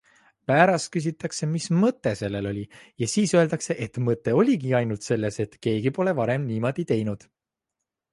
[0.49, 2.63] Pärast küsitakse, mis mõte sellel oli,
[3.03, 7.29] ja siis öeldakse, et mõte oligi ainult selles, et keegi pole varem niimoodi teinud.